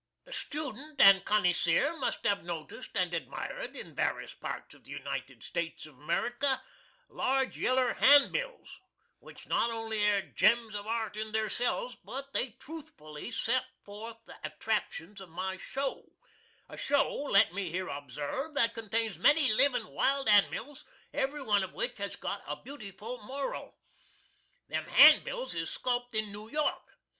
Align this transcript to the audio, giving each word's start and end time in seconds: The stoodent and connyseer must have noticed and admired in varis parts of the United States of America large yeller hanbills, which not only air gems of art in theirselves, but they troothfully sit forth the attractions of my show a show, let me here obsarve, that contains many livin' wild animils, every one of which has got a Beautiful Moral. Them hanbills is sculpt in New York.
The 0.23 0.33
stoodent 0.33 0.99
and 0.99 1.23
connyseer 1.23 1.95
must 1.99 2.25
have 2.25 2.43
noticed 2.43 2.89
and 2.97 3.13
admired 3.13 3.75
in 3.75 3.93
varis 3.95 4.33
parts 4.39 4.73
of 4.73 4.83
the 4.83 4.89
United 4.89 5.43
States 5.43 5.85
of 5.85 5.93
America 5.95 6.63
large 7.07 7.55
yeller 7.55 7.93
hanbills, 7.93 8.79
which 9.19 9.45
not 9.45 9.69
only 9.69 10.01
air 10.01 10.23
gems 10.23 10.73
of 10.73 10.87
art 10.87 11.17
in 11.17 11.33
theirselves, 11.33 11.95
but 12.03 12.33
they 12.33 12.53
troothfully 12.53 13.29
sit 13.29 13.61
forth 13.85 14.17
the 14.25 14.35
attractions 14.43 15.21
of 15.21 15.29
my 15.29 15.57
show 15.57 16.11
a 16.67 16.75
show, 16.77 17.07
let 17.13 17.53
me 17.53 17.69
here 17.69 17.91
obsarve, 17.91 18.55
that 18.55 18.73
contains 18.73 19.19
many 19.19 19.53
livin' 19.53 19.87
wild 19.87 20.27
animils, 20.27 20.83
every 21.13 21.43
one 21.43 21.61
of 21.61 21.73
which 21.73 21.99
has 21.99 22.15
got 22.15 22.41
a 22.47 22.55
Beautiful 22.59 23.21
Moral. 23.21 23.77
Them 24.67 24.85
hanbills 24.85 25.53
is 25.53 25.69
sculpt 25.69 26.15
in 26.15 26.31
New 26.31 26.49
York. 26.49 26.89